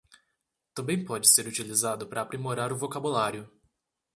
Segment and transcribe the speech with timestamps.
[0.73, 3.47] Também pode ser utilizado para aprimorar o vocabulário